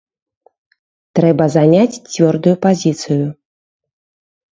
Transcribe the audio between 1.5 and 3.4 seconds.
заняць цвёрдую пазіцыю.